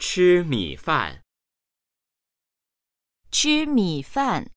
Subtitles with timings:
[0.00, 1.24] 吃米饭。
[3.32, 4.52] 吃米饭。